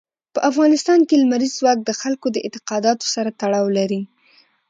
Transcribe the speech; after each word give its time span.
په 0.33 0.39
افغانستان 0.49 0.99
کې 1.07 1.21
لمریز 1.21 1.51
ځواک 1.59 1.79
د 1.83 1.91
خلکو 2.01 2.27
د 2.31 2.37
اعتقاداتو 2.45 3.05
سره 3.15 3.29
تړاو 3.41 3.67
لري. 3.77 4.01